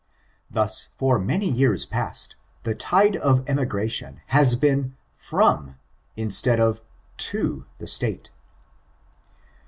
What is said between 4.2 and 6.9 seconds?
has been from instead of